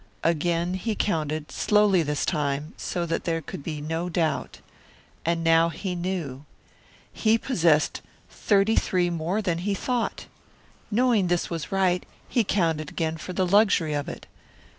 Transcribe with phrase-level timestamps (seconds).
[0.23, 4.59] Again he counted, slowly this time, so that there could be no doubt.
[5.23, 6.43] And now he knew!
[7.13, 10.25] He possessed thirty three dollars more than he had thought.
[10.89, 14.25] Knowing this was right, he counted again for the luxury of it.